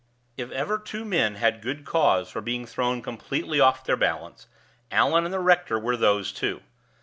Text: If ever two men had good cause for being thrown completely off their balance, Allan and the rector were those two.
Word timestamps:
If 0.35 0.49
ever 0.49 0.79
two 0.79 1.05
men 1.05 1.35
had 1.35 1.61
good 1.61 1.85
cause 1.85 2.31
for 2.31 2.41
being 2.41 2.65
thrown 2.65 3.03
completely 3.03 3.59
off 3.59 3.83
their 3.85 3.95
balance, 3.95 4.47
Allan 4.89 5.25
and 5.25 5.31
the 5.31 5.39
rector 5.39 5.77
were 5.77 5.95
those 5.95 6.31
two. 6.31 6.61